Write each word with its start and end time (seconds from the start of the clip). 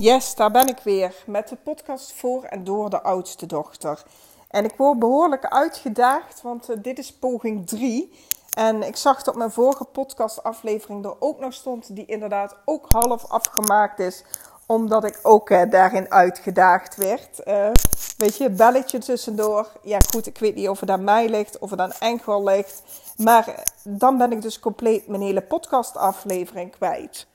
Yes, 0.00 0.34
daar 0.34 0.50
ben 0.50 0.68
ik 0.68 0.78
weer 0.78 1.14
met 1.26 1.48
de 1.48 1.56
podcast 1.56 2.12
voor 2.12 2.44
en 2.44 2.64
door 2.64 2.90
de 2.90 3.02
oudste 3.02 3.46
dochter. 3.46 4.02
En 4.48 4.64
ik 4.64 4.74
word 4.76 4.98
behoorlijk 4.98 5.46
uitgedaagd, 5.46 6.42
want 6.42 6.68
eh, 6.68 6.76
dit 6.82 6.98
is 6.98 7.12
poging 7.12 7.66
3. 7.66 8.12
En 8.54 8.82
ik 8.82 8.96
zag 8.96 9.22
dat 9.22 9.34
mijn 9.34 9.50
vorige 9.50 9.84
podcastaflevering 9.84 11.04
er 11.04 11.14
ook 11.18 11.40
nog 11.40 11.52
stond, 11.52 11.96
die 11.96 12.06
inderdaad 12.06 12.56
ook 12.64 12.86
half 12.88 13.24
afgemaakt 13.24 13.98
is, 13.98 14.24
omdat 14.66 15.04
ik 15.04 15.18
ook 15.22 15.50
uh, 15.50 15.70
daarin 15.70 16.10
uitgedaagd 16.10 16.96
werd. 16.96 17.40
Uh, 17.46 17.70
weet 18.16 18.36
je, 18.36 18.50
belletje 18.50 18.98
tussendoor. 18.98 19.72
Ja, 19.82 19.98
goed, 20.10 20.26
ik 20.26 20.38
weet 20.38 20.54
niet 20.54 20.68
of 20.68 20.80
het 20.80 20.90
aan 20.90 21.04
mij 21.04 21.28
ligt, 21.28 21.58
of 21.58 21.70
het 21.70 21.80
aan 21.80 21.92
Enkel 21.98 22.44
ligt. 22.44 22.82
Maar 23.16 23.64
dan 23.84 24.18
ben 24.18 24.32
ik 24.32 24.42
dus 24.42 24.60
compleet 24.60 25.06
mijn 25.06 25.22
hele 25.22 25.42
podcastaflevering 25.42 26.70
kwijt. 26.70 27.26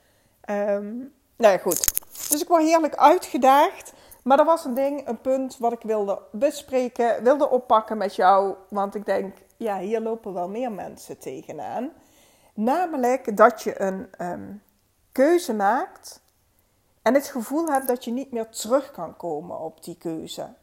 Um, 0.49 1.13
nou 1.37 1.53
ja, 1.53 1.57
goed. 1.57 2.04
Dus 2.29 2.41
ik 2.41 2.47
word 2.47 2.63
heerlijk 2.63 2.95
uitgedaagd. 2.95 3.93
Maar 4.23 4.39
er 4.39 4.45
was 4.45 4.65
een 4.65 4.73
ding, 4.73 5.07
een 5.07 5.21
punt 5.21 5.57
wat 5.57 5.71
ik 5.71 5.81
wilde 5.81 6.21
bespreken, 6.31 7.23
wilde 7.23 7.49
oppakken 7.49 7.97
met 7.97 8.15
jou. 8.15 8.55
Want 8.69 8.95
ik 8.95 9.05
denk, 9.05 9.37
ja, 9.57 9.79
hier 9.79 10.01
lopen 10.01 10.33
wel 10.33 10.49
meer 10.49 10.71
mensen 10.71 11.17
tegenaan. 11.17 11.91
Namelijk 12.53 13.37
dat 13.37 13.61
je 13.61 13.81
een 13.81 14.09
um, 14.21 14.61
keuze 15.11 15.53
maakt 15.53 16.21
en 17.01 17.13
het 17.13 17.27
gevoel 17.27 17.67
hebt 17.67 17.87
dat 17.87 18.03
je 18.03 18.11
niet 18.11 18.31
meer 18.31 18.49
terug 18.49 18.91
kan 18.91 19.17
komen 19.17 19.59
op 19.59 19.83
die 19.83 19.97
keuze. 19.97 20.53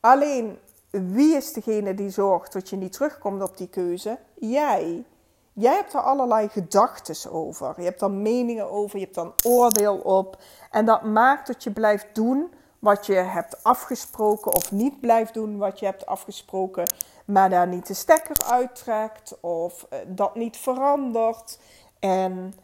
Alleen, 0.00 0.58
wie 0.90 1.36
is 1.36 1.52
degene 1.52 1.94
die 1.94 2.10
zorgt 2.10 2.52
dat 2.52 2.68
je 2.68 2.76
niet 2.76 2.92
terugkomt 2.92 3.42
op 3.42 3.56
die 3.56 3.68
keuze? 3.68 4.18
Jij. 4.34 5.04
Jij 5.52 5.74
hebt 5.74 5.94
er 5.94 6.00
allerlei 6.00 6.48
gedachten 6.48 7.32
over. 7.32 7.74
Je 7.76 7.84
hebt 7.84 8.02
er 8.02 8.10
meningen 8.10 8.70
over, 8.70 8.98
je 8.98 9.04
hebt 9.04 9.16
een 9.16 9.32
oordeel 9.46 9.96
op. 9.96 10.36
En 10.70 10.84
dat 10.84 11.02
maakt 11.02 11.46
dat 11.46 11.62
je 11.62 11.70
blijft 11.70 12.14
doen 12.14 12.52
wat 12.78 13.06
je 13.06 13.14
hebt 13.14 13.64
afgesproken 13.64 14.54
of 14.54 14.72
niet 14.72 15.00
blijft 15.00 15.34
doen 15.34 15.58
wat 15.58 15.78
je 15.78 15.84
hebt 15.84 16.06
afgesproken, 16.06 16.84
maar 17.24 17.50
daar 17.50 17.66
niet 17.66 17.86
de 17.86 17.94
stekker 17.94 18.36
uittrekt 18.50 19.40
of 19.40 19.86
eh, 19.90 19.98
dat 20.06 20.34
niet 20.34 20.56
verandert. 20.56 21.58
En 21.98 22.54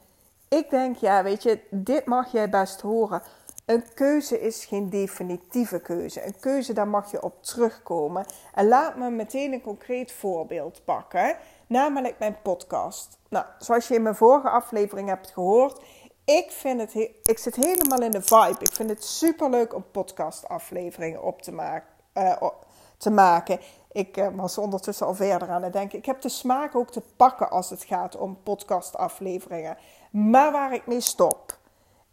ik 0.49 0.71
denk, 0.71 0.97
ja, 0.97 1.23
weet 1.23 1.43
je, 1.43 1.61
dit 1.71 2.05
mag 2.05 2.33
jij 2.33 2.51
best 2.51 2.81
horen. 2.81 3.23
Een 3.65 3.85
keuze 3.95 4.41
is 4.41 4.65
geen 4.65 4.91
definitieve 4.91 5.81
keuze. 5.81 6.27
Een 6.27 6.41
keuze, 6.41 6.73
daar 6.73 6.89
mag 6.89 7.11
je 7.11 7.23
op 7.23 7.43
terugkomen. 7.43 8.27
En 8.55 8.69
laat 8.69 8.97
me 8.97 9.11
meteen 9.11 9.53
een 9.53 9.61
concreet 9.61 10.13
voorbeeld 10.13 10.81
pakken 10.85 11.37
namelijk 11.69 12.19
mijn 12.19 12.37
podcast. 12.43 13.19
Nou, 13.29 13.45
zoals 13.59 13.89
je 13.89 13.95
in 13.95 14.03
mijn 14.03 14.15
vorige 14.15 14.51
aflevering 14.51 15.09
hebt 15.09 15.31
gehoord, 15.31 15.81
ik, 16.25 16.51
vind 16.51 16.81
het 16.81 16.95
ik 17.23 17.39
zit 17.39 17.57
helemaal 17.57 18.03
in 18.03 18.11
de 18.11 18.23
vibe. 18.23 18.59
Ik 18.61 18.73
vind 18.73 18.91
het 18.91 19.05
super 19.05 19.51
leuk 19.51 19.75
om 19.75 19.85
podcastafleveringen 19.91 21.23
op 21.23 21.43
te, 21.43 21.53
maken. 21.53 21.89
Uh, 22.15 22.43
te 22.97 23.11
maken. 23.11 23.61
Ik 23.93 24.17
uh, 24.17 24.29
was 24.35 24.59
ondertussen 24.59 25.07
al 25.07 25.15
verder 25.15 25.49
aan 25.49 25.63
het 25.63 25.73
denken. 25.73 25.99
Ik 25.99 26.07
heb 26.07 26.21
de 26.21 26.29
smaak 26.29 26.75
ook 26.75 26.91
te 26.91 27.03
pakken 27.17 27.51
als 27.51 27.71
het 27.71 27.85
gaat 27.85 28.17
om 28.17 28.43
podcastafleveringen. 28.43 29.77
Maar 30.11 30.53
waar 30.53 30.73
ik 30.73 30.87
mee 30.87 31.01
stop. 31.01 31.59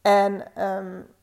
En 0.01 0.63
um, 0.63 1.14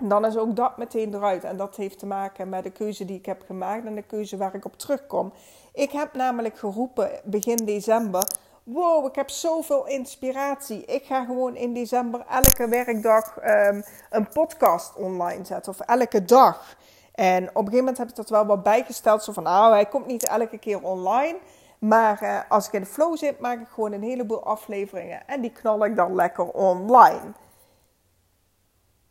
dan 0.00 0.26
is 0.26 0.36
ook 0.36 0.56
dat 0.56 0.76
meteen 0.76 1.14
eruit. 1.14 1.44
En 1.44 1.56
dat 1.56 1.76
heeft 1.76 1.98
te 1.98 2.06
maken 2.06 2.48
met 2.48 2.62
de 2.62 2.70
keuze 2.70 3.04
die 3.04 3.18
ik 3.18 3.26
heb 3.26 3.42
gemaakt 3.46 3.86
en 3.86 3.94
de 3.94 4.02
keuze 4.02 4.36
waar 4.36 4.54
ik 4.54 4.64
op 4.64 4.78
terugkom. 4.78 5.32
Ik 5.72 5.90
heb 5.90 6.14
namelijk 6.14 6.58
geroepen 6.58 7.10
begin 7.24 7.56
december. 7.56 8.22
Wow, 8.62 9.06
ik 9.06 9.14
heb 9.14 9.30
zoveel 9.30 9.86
inspiratie. 9.86 10.84
Ik 10.84 11.04
ga 11.04 11.24
gewoon 11.24 11.56
in 11.56 11.74
december 11.74 12.24
elke 12.30 12.68
werkdag 12.68 13.36
um, 13.44 13.82
een 14.10 14.28
podcast 14.28 14.96
online 14.96 15.44
zetten. 15.44 15.72
Of 15.72 15.80
elke 15.80 16.24
dag. 16.24 16.76
En 17.14 17.42
op 17.42 17.48
een 17.48 17.54
gegeven 17.54 17.78
moment 17.78 17.98
heb 17.98 18.08
ik 18.08 18.16
dat 18.16 18.30
wel 18.30 18.46
wat 18.46 18.62
bijgesteld. 18.62 19.24
Zo 19.24 19.32
van, 19.32 19.42
nou, 19.42 19.72
hij 19.72 19.86
komt 19.86 20.06
niet 20.06 20.26
elke 20.26 20.58
keer 20.58 20.82
online. 20.82 21.38
Maar 21.78 22.22
uh, 22.22 22.38
als 22.48 22.66
ik 22.66 22.72
in 22.72 22.80
de 22.80 22.86
flow 22.86 23.16
zit, 23.16 23.40
maak 23.40 23.60
ik 23.60 23.68
gewoon 23.68 23.92
een 23.92 24.02
heleboel 24.02 24.44
afleveringen. 24.44 25.26
En 25.26 25.40
die 25.40 25.52
knal 25.52 25.84
ik 25.84 25.96
dan 25.96 26.14
lekker 26.14 26.50
online. 26.50 27.32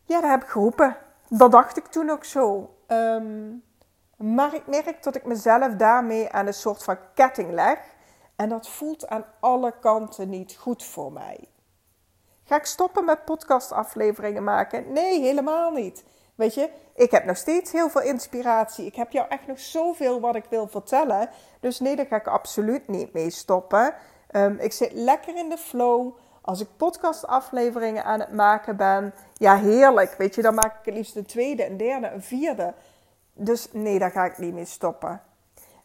Ja, 0.09 0.21
dat 0.21 0.29
heb 0.29 0.43
ik 0.43 0.49
geroepen. 0.49 0.97
Dat 1.27 1.51
dacht 1.51 1.77
ik 1.77 1.85
toen 1.85 2.09
ook 2.09 2.23
zo. 2.23 2.75
Um, 2.87 3.63
maar 4.17 4.53
ik 4.53 4.67
merk 4.67 5.03
dat 5.03 5.15
ik 5.15 5.25
mezelf 5.25 5.73
daarmee 5.73 6.31
aan 6.31 6.47
een 6.47 6.53
soort 6.53 6.83
van 6.83 6.97
ketting 7.13 7.51
leg. 7.51 7.79
En 8.35 8.49
dat 8.49 8.69
voelt 8.69 9.07
aan 9.07 9.25
alle 9.39 9.79
kanten 9.79 10.29
niet 10.29 10.55
goed 10.55 10.83
voor 10.83 11.11
mij. 11.11 11.47
Ga 12.43 12.55
ik 12.55 12.65
stoppen 12.65 13.05
met 13.05 13.25
podcastafleveringen 13.25 14.43
maken? 14.43 14.91
Nee, 14.91 15.21
helemaal 15.21 15.71
niet. 15.71 16.03
Weet 16.35 16.53
je, 16.53 16.69
ik 16.95 17.11
heb 17.11 17.25
nog 17.25 17.37
steeds 17.37 17.71
heel 17.71 17.89
veel 17.89 18.01
inspiratie. 18.01 18.85
Ik 18.85 18.95
heb 18.95 19.11
jou 19.11 19.27
echt 19.29 19.47
nog 19.47 19.59
zoveel 19.59 20.19
wat 20.19 20.35
ik 20.35 20.45
wil 20.49 20.67
vertellen. 20.67 21.29
Dus 21.59 21.79
nee, 21.79 21.95
daar 21.95 22.05
ga 22.05 22.15
ik 22.15 22.27
absoluut 22.27 22.87
niet 22.87 23.13
mee 23.13 23.29
stoppen. 23.29 23.93
Um, 24.31 24.59
ik 24.59 24.71
zit 24.71 24.91
lekker 24.93 25.35
in 25.35 25.49
de 25.49 25.57
flow. 25.57 26.13
Als 26.41 26.61
ik 26.61 26.67
podcastafleveringen 26.77 28.03
aan 28.03 28.19
het 28.19 28.33
maken 28.33 28.75
ben, 28.75 29.13
ja, 29.33 29.57
heerlijk. 29.57 30.15
Weet 30.17 30.35
je, 30.35 30.41
dan 30.41 30.55
maak 30.55 30.79
ik 30.79 30.85
het 30.85 30.93
liefst 30.93 31.15
een 31.15 31.25
tweede, 31.25 31.65
een 31.65 31.77
derde, 31.77 32.07
een 32.07 32.23
vierde. 32.23 32.73
Dus 33.33 33.67
nee, 33.71 33.99
daar 33.99 34.11
ga 34.11 34.25
ik 34.25 34.37
niet 34.37 34.53
mee 34.53 34.65
stoppen. 34.65 35.21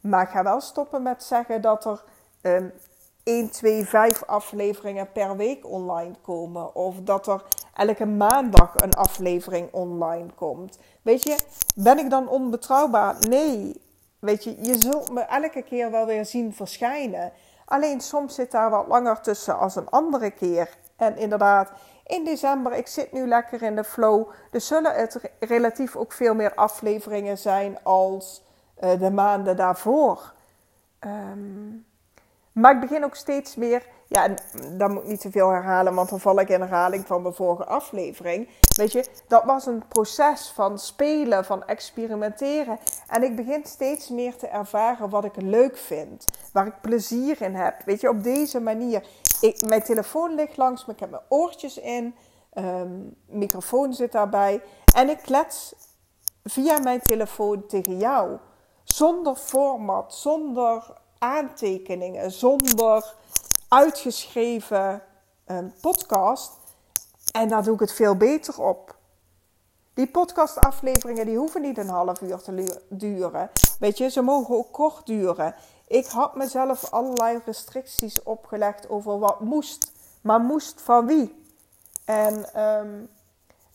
Maar 0.01 0.23
ik 0.23 0.29
ga 0.29 0.43
wel 0.43 0.61
stoppen 0.61 1.03
met 1.03 1.23
zeggen 1.23 1.61
dat 1.61 1.85
er 1.85 2.03
um, 2.43 2.73
1, 3.25 3.51
2, 3.51 3.85
5 3.85 4.23
afleveringen 4.25 5.13
per 5.13 5.37
week 5.37 5.71
online 5.71 6.15
komen. 6.23 6.75
Of 6.75 6.97
dat 7.01 7.27
er 7.27 7.43
elke 7.75 8.07
maandag 8.07 8.73
een 8.75 8.93
aflevering 8.93 9.73
online 9.73 10.29
komt. 10.35 10.79
Weet 11.03 11.23
je, 11.23 11.39
ben 11.75 11.99
ik 11.99 12.11
dan 12.11 12.29
onbetrouwbaar? 12.29 13.17
Nee. 13.29 13.83
Weet 14.19 14.45
je, 14.45 14.57
je 14.61 14.81
zult 14.81 15.13
me 15.13 15.21
elke 15.21 15.63
keer 15.63 15.91
wel 15.91 16.07
weer 16.07 16.27
zien 16.27 16.55
verschijnen. 16.55 17.33
Alleen 17.65 18.01
soms 18.01 18.35
zit 18.35 18.51
daar 18.51 18.71
wat 18.71 18.87
langer 18.87 19.21
tussen 19.21 19.59
als 19.59 19.77
een 19.77 19.89
andere 19.89 20.31
keer. 20.31 20.69
En 20.97 21.17
inderdaad, 21.17 21.71
in 22.07 22.25
december, 22.25 22.73
ik 22.73 22.87
zit 22.87 23.13
nu 23.13 23.29
lekker 23.29 23.63
in 23.63 23.77
de 23.77 23.85
flow. 23.85 24.31
Dus 24.51 24.67
zullen 24.67 24.95
het 24.95 25.21
relatief 25.41 25.97
ook 25.97 26.13
veel 26.13 26.35
meer 26.35 26.55
afleveringen 26.55 27.39
zijn 27.39 27.79
als 27.83 28.43
uh, 28.81 28.99
de 28.99 29.11
maanden 29.11 29.57
daarvoor. 29.57 30.33
Um, 31.01 31.87
maar 32.55 32.75
ik 32.75 32.81
begin 32.81 33.05
ook 33.05 33.15
steeds 33.15 33.55
meer. 33.55 33.87
Ja, 34.07 34.25
en 34.25 34.37
dan 34.79 34.93
moet 34.93 35.03
ik 35.03 35.09
niet 35.09 35.21
te 35.21 35.31
veel 35.31 35.49
herhalen, 35.49 35.95
want 35.95 36.09
dan 36.09 36.21
val 36.21 36.41
ik 36.41 36.49
in 36.49 36.61
herhaling 36.61 37.07
van 37.07 37.23
mijn 37.23 37.35
vorige 37.35 37.65
aflevering. 37.65 38.49
Weet 38.77 38.93
je, 38.93 39.07
dat 39.29 39.45
was 39.45 39.67
een 39.67 39.89
proces 39.89 40.49
van 40.55 40.79
spelen, 40.79 41.45
van 41.45 41.65
experimenteren. 41.65 42.79
En 43.09 43.23
ik 43.23 43.37
begin 43.37 43.65
steeds 43.65 44.09
meer 44.09 44.37
te 44.37 44.47
ervaren 44.47 45.11
wat 45.11 45.25
ik 45.25 45.37
leuk 45.37 45.77
vind, 45.77 46.25
waar 46.53 46.67
ik 46.67 46.81
plezier 46.81 47.43
in 47.43 47.55
heb. 47.55 47.83
Weet 47.85 48.01
je, 48.01 48.09
op 48.09 48.23
deze 48.23 48.61
manier. 48.61 49.07
Ik, 49.41 49.67
mijn 49.69 49.83
telefoon 49.83 50.35
ligt 50.35 50.57
langs 50.57 50.87
me, 50.87 50.93
ik 50.93 51.01
heb 51.01 51.11
mijn 51.11 51.23
oortjes 51.29 51.79
in, 51.79 52.15
um, 52.55 53.17
microfoon 53.27 53.95
zit 53.95 54.13
daarbij. 54.13 54.63
En 54.95 55.09
ik 55.09 55.19
klets 55.19 55.75
via 56.45 56.79
mijn 56.79 57.01
telefoon 57.01 57.67
tegen 57.67 57.99
jou. 57.99 58.39
Zonder 58.85 59.35
format, 59.35 60.15
zonder 60.15 61.03
aantekeningen, 61.25 62.31
zonder 62.31 63.15
uitgeschreven 63.69 65.03
um, 65.47 65.73
podcast. 65.81 66.53
En 67.33 67.49
daar 67.49 67.63
doe 67.63 67.75
ik 67.75 67.81
het 67.81 67.93
veel 67.93 68.17
beter 68.17 68.63
op. 68.63 68.97
Die 69.95 70.07
podcastafleveringen 70.07 71.27
die 71.27 71.37
hoeven 71.37 71.63
niet 71.63 71.79
een 71.79 71.89
half 71.89 72.21
uur 72.21 72.39
te 72.39 72.81
duren. 72.89 73.51
Weet 73.79 73.99
je, 73.99 74.11
ze 74.11 74.23
mogen 74.23 74.57
ook 74.57 74.73
kort 74.73 75.07
duren. 75.07 75.55
Ik 75.87 76.07
had 76.07 76.35
mezelf 76.35 76.91
allerlei 76.91 77.41
restricties 77.45 78.23
opgelegd 78.23 78.89
over 78.89 79.19
wat 79.19 79.41
moest. 79.41 79.93
Maar 80.21 80.41
moest 80.41 80.81
van 80.81 81.07
wie? 81.07 81.45
En, 82.05 82.63
um, 82.63 83.09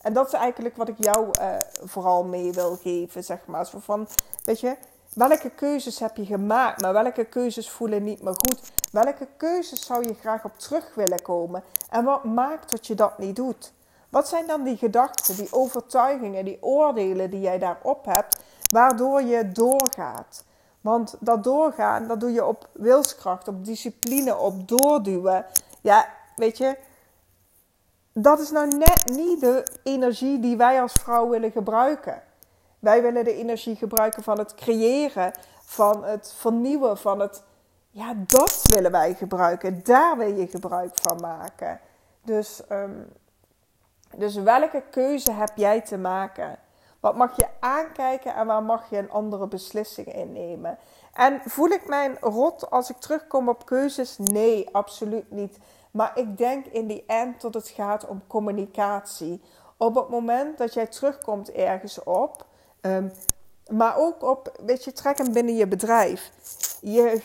en 0.00 0.12
dat 0.12 0.26
is 0.26 0.32
eigenlijk 0.32 0.76
wat 0.76 0.88
ik 0.88 1.04
jou 1.04 1.26
uh, 1.40 1.56
vooral 1.84 2.24
mee 2.24 2.52
wil 2.52 2.76
geven, 2.76 3.24
zeg 3.24 3.46
maar. 3.46 3.66
Zo 3.66 3.78
van, 3.78 4.08
weet 4.44 4.60
je, 4.60 4.76
welke 5.14 5.50
keuzes 5.50 5.98
heb 5.98 6.16
je 6.16 6.24
gemaakt, 6.24 6.82
maar 6.82 6.92
welke 6.92 7.24
keuzes 7.24 7.70
voelen 7.70 8.04
niet 8.04 8.22
meer 8.22 8.34
goed? 8.36 8.72
Welke 8.92 9.28
keuzes 9.36 9.86
zou 9.86 10.06
je 10.06 10.14
graag 10.14 10.44
op 10.44 10.58
terug 10.58 10.94
willen 10.94 11.22
komen? 11.22 11.62
En 11.90 12.04
wat 12.04 12.24
maakt 12.24 12.70
dat 12.70 12.86
je 12.86 12.94
dat 12.94 13.18
niet 13.18 13.36
doet? 13.36 13.72
Wat 14.08 14.28
zijn 14.28 14.46
dan 14.46 14.62
die 14.62 14.76
gedachten, 14.76 15.36
die 15.36 15.52
overtuigingen, 15.52 16.44
die 16.44 16.62
oordelen 16.62 17.30
die 17.30 17.40
jij 17.40 17.58
daarop 17.58 18.04
hebt, 18.04 18.38
waardoor 18.72 19.22
je 19.22 19.52
doorgaat? 19.52 20.44
Want 20.80 21.16
dat 21.20 21.44
doorgaan, 21.44 22.06
dat 22.06 22.20
doe 22.20 22.32
je 22.32 22.44
op 22.44 22.68
wilskracht, 22.72 23.48
op 23.48 23.64
discipline, 23.64 24.36
op 24.36 24.68
doorduwen. 24.68 25.46
Ja, 25.80 26.08
weet 26.36 26.58
je, 26.58 26.76
dat 28.12 28.40
is 28.40 28.50
nou 28.50 28.68
net 28.68 29.04
niet 29.06 29.40
de 29.40 29.66
energie 29.82 30.40
die 30.40 30.56
wij 30.56 30.80
als 30.80 30.92
vrouw 30.92 31.28
willen 31.28 31.50
gebruiken. 31.50 32.22
Wij 32.80 33.02
willen 33.02 33.24
de 33.24 33.34
energie 33.34 33.76
gebruiken 33.76 34.22
van 34.22 34.38
het 34.38 34.54
creëren, 34.54 35.32
van 35.64 36.04
het 36.04 36.34
vernieuwen, 36.36 36.98
van 36.98 37.20
het. 37.20 37.42
Ja, 37.90 38.14
dat 38.26 38.62
willen 38.74 38.90
wij 38.90 39.14
gebruiken. 39.14 39.80
Daar 39.84 40.16
wil 40.16 40.34
je 40.34 40.46
gebruik 40.46 40.90
van 40.94 41.20
maken. 41.20 41.80
Dus 42.22 42.62
um, 42.72 43.12
dus 44.16 44.34
welke 44.34 44.82
keuze 44.90 45.32
heb 45.32 45.50
jij 45.54 45.80
te 45.80 45.98
maken? 45.98 46.58
Wat 47.00 47.16
mag 47.16 47.36
je 47.36 47.46
aankijken 47.60 48.34
en 48.34 48.46
waar 48.46 48.62
mag 48.62 48.90
je 48.90 48.98
een 48.98 49.10
andere 49.10 49.46
beslissing 49.46 50.14
innemen? 50.14 50.78
En 51.12 51.40
voel 51.44 51.68
ik 51.68 51.88
mijn 51.88 52.16
rot 52.20 52.70
als 52.70 52.90
ik 52.90 52.96
terugkom 52.96 53.48
op 53.48 53.66
keuzes? 53.66 54.18
Nee, 54.18 54.68
absoluut 54.72 55.30
niet. 55.30 55.58
Maar 55.90 56.12
ik 56.14 56.38
denk 56.38 56.66
in 56.66 56.86
die 56.86 57.04
end 57.06 57.40
dat 57.40 57.54
het 57.54 57.68
gaat 57.68 58.06
om 58.06 58.22
communicatie. 58.26 59.42
Op 59.76 59.94
het 59.94 60.08
moment 60.08 60.58
dat 60.58 60.74
jij 60.74 60.86
terugkomt 60.86 61.52
ergens 61.52 62.02
op, 62.02 62.46
ehm, 62.80 63.08
maar 63.68 63.96
ook 63.96 64.22
op, 64.22 64.60
weet 64.64 64.84
je, 64.84 64.92
trekken 64.92 65.32
binnen 65.32 65.56
je 65.56 65.66
bedrijf. 65.66 66.30
Je, 66.80 67.20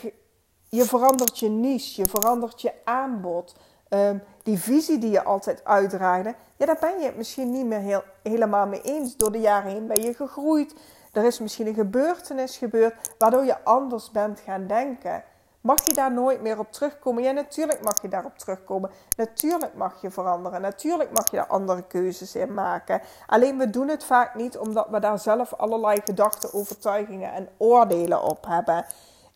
je 0.70 0.84
verandert 0.84 1.40
je 1.40 1.50
niche, 1.50 2.02
je 2.02 2.08
verandert 2.08 2.62
je 2.62 2.72
aanbod. 2.84 3.56
Ehm, 3.90 4.18
die 4.44 4.60
visie 4.60 4.98
die 4.98 5.12
je 5.12 5.24
altijd 5.24 5.64
uitdraaide, 5.64 6.36
ja, 6.58 6.66
daar 6.66 6.78
ben 6.80 7.00
je 7.00 7.06
het 7.06 7.18
misschien 7.18 7.52
niet 7.52 7.66
meer 7.66 7.80
heel, 7.80 8.04
helemaal 8.24 8.68
mee 8.68 8.82
eens. 8.82 9.18
Door 9.18 9.32
de 9.32 9.40
jaren 9.40 9.72
heen 9.72 9.88
ben 9.88 10.02
je 10.02 10.14
gegroeid. 10.14 10.76
Er 11.12 11.26
is 11.26 11.40
misschien 11.40 11.68
een 11.68 11.74
gebeurtenis 11.74 12.58
gebeurd 12.58 13.14
waardoor 13.18 13.46
je 13.46 13.64
anders 13.64 14.12
bent 14.12 14.40
gaan 14.40 14.68
denken. 14.68 15.24
Mag 15.66 15.86
je 15.86 15.94
daar 15.94 16.12
nooit 16.12 16.42
meer 16.42 16.60
op 16.60 16.72
terugkomen? 16.72 17.24
Ja, 17.24 17.32
natuurlijk 17.32 17.84
mag 17.84 18.02
je 18.02 18.08
daarop 18.08 18.38
terugkomen. 18.38 18.92
Natuurlijk 19.18 19.74
mag 19.74 20.02
je 20.02 20.12
veranderen. 20.12 20.62
Natuurlijk 20.62 21.12
mag 21.12 21.32
je 21.32 21.38
daar 21.38 21.48
andere 21.48 21.84
keuzes 21.88 22.36
in 22.36 22.54
maken. 22.54 23.02
Alleen 23.26 23.58
we 23.58 23.70
doen 23.70 23.88
het 23.88 24.04
vaak 24.04 24.36
niet 24.36 24.58
omdat 24.58 24.88
we 24.90 25.00
daar 25.00 25.20
zelf 25.20 25.54
allerlei 25.54 26.02
gedachten, 26.04 26.54
overtuigingen 26.54 27.34
en 27.34 27.50
oordelen 27.58 28.22
op 28.22 28.46
hebben. 28.48 28.86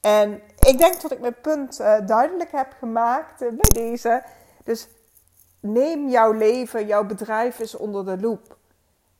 En 0.02 0.42
ik 0.60 0.78
denk 0.78 1.02
dat 1.02 1.12
ik 1.12 1.20
mijn 1.20 1.42
punt 1.42 1.80
uh, 1.80 1.96
duidelijk 2.06 2.52
heb 2.52 2.76
gemaakt 2.80 3.42
uh, 3.42 3.50
bij 3.50 3.84
deze. 3.84 4.24
Dus 4.64 4.88
neem 5.60 6.10
jouw 6.10 6.32
leven, 6.32 6.86
jouw 6.86 7.06
bedrijf 7.06 7.60
eens 7.60 7.76
onder 7.76 8.06
de 8.06 8.20
loep. 8.20 8.58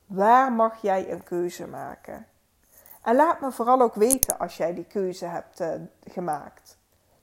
Waar 0.06 0.52
mag 0.52 0.82
jij 0.82 1.10
een 1.10 1.24
keuze 1.24 1.66
maken? 1.66 2.26
En 3.02 3.16
laat 3.16 3.40
me 3.40 3.52
vooral 3.52 3.80
ook 3.80 3.94
weten 3.94 4.38
als 4.38 4.56
jij 4.56 4.74
die 4.74 4.86
keuze 4.86 5.24
hebt 5.24 5.60
uh, 5.60 5.68
gemaakt. 6.04 6.78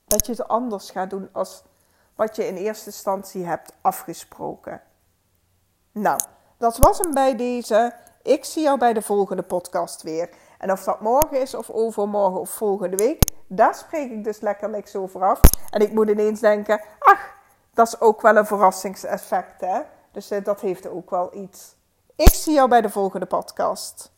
Dat 0.08 0.26
je 0.26 0.32
het 0.32 0.48
anders 0.48 0.90
gaat 0.90 1.10
doen 1.10 1.28
als 1.32 1.62
wat 2.14 2.36
je 2.36 2.46
in 2.46 2.56
eerste 2.56 2.86
instantie 2.86 3.44
hebt 3.44 3.72
afgesproken. 3.80 4.82
Nou, 5.92 6.20
dat 6.58 6.76
was 6.76 6.98
hem 6.98 7.14
bij 7.14 7.36
deze. 7.36 7.94
Ik 8.22 8.44
zie 8.44 8.62
jou 8.62 8.78
bij 8.78 8.92
de 8.92 9.02
volgende 9.02 9.42
podcast 9.42 10.02
weer. 10.02 10.30
En 10.58 10.72
of 10.72 10.84
dat 10.84 11.00
morgen 11.00 11.40
is 11.40 11.54
of 11.54 11.70
overmorgen 11.70 12.40
of 12.40 12.50
volgende 12.50 12.96
week, 12.96 13.22
daar 13.46 13.74
spreek 13.74 14.10
ik 14.10 14.24
dus 14.24 14.40
lekker 14.40 14.70
niks 14.70 14.96
over 14.96 15.22
af. 15.24 15.40
En 15.70 15.80
ik 15.80 15.92
moet 15.92 16.08
ineens 16.08 16.40
denken, 16.40 16.80
ach, 16.98 17.34
dat 17.74 17.86
is 17.86 18.00
ook 18.00 18.20
wel 18.20 18.36
een 18.36 18.46
verrassingseffect, 18.46 19.60
hè? 19.60 19.80
Dus 20.12 20.32
uh, 20.32 20.44
dat 20.44 20.60
heeft 20.60 20.88
ook 20.88 21.10
wel 21.10 21.34
iets. 21.34 21.76
Ik 22.16 22.34
zie 22.34 22.54
jou 22.54 22.68
bij 22.68 22.80
de 22.80 22.90
volgende 22.90 23.26
podcast. 23.26 24.12